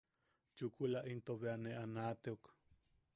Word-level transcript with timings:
Chukula 0.55 0.99
into 1.11 1.23
tio 1.25 1.35
bea 1.41 1.55
nee 1.63 1.85
naʼateok. 1.93 2.41